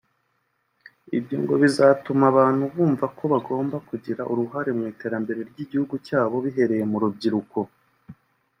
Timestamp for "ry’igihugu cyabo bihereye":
5.49-6.83